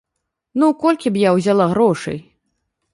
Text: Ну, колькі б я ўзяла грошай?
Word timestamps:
Ну, 0.61 0.69
колькі 0.83 1.13
б 1.17 1.21
я 1.27 1.37
ўзяла 1.37 1.71
грошай? 1.77 2.17